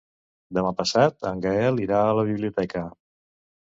[0.57, 2.87] Demà passat en Gaël irà a la biblioteca.